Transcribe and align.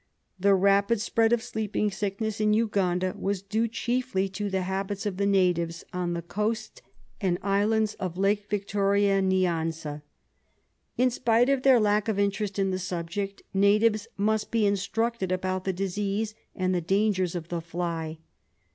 The 0.39 0.55
rapid 0.55 0.99
spread 0.99 1.31
of 1.31 1.43
sleeping 1.43 1.91
sickness 1.91 2.41
in 2.41 2.55
Uganda 2.55 3.13
was 3.19 3.43
due 3.43 3.67
chiefly 3.67 4.27
to 4.29 4.49
the 4.49 4.63
habits 4.63 5.05
of 5.05 5.17
the 5.17 5.27
natives 5.27 5.83
on 5.93 6.13
the 6.13 6.23
coast 6.23 6.81
and 7.21 7.37
islands 7.43 7.93
of 7.99 8.17
Lake 8.17 8.49
Victoria 8.49 9.21
Nyanza. 9.21 10.01
In 10.97 11.11
spite 11.11 11.49
of 11.49 11.61
their 11.61 11.79
lack 11.79 12.07
of 12.07 12.17
interest 12.17 12.57
in 12.57 12.71
the 12.71 12.79
subject, 12.79 13.43
natives 13.53 14.07
must 14.17 14.49
be 14.49 14.65
instructed 14.65 15.31
about 15.31 15.65
the 15.65 15.71
disease 15.73 16.33
and 16.55 16.73
the 16.73 16.81
dangers 16.81 17.35
of 17.35 17.49
the 17.49 17.61
fly. 17.61 18.17